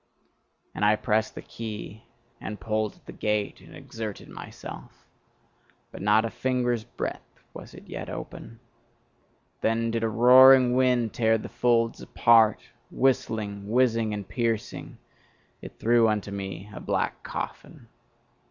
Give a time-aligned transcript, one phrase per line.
[0.73, 2.05] And I pressed the key,
[2.39, 5.05] and pulled at the gate, and exerted myself.
[5.91, 8.61] But not a finger's breadth was it yet open:
[9.61, 14.97] Then did a roaring wind tear the folds apart: whistling, whizzing, and piercing,
[15.61, 17.87] it threw unto me a black coffin.